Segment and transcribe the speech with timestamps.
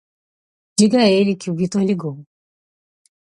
[0.77, 2.17] Diga a ele que o Vitor ligou.